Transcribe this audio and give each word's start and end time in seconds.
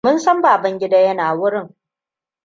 Mun 0.03 0.19
san 0.19 0.41
Babangida 0.41 0.97
yana 0.97 1.33
wurin. 1.35 1.75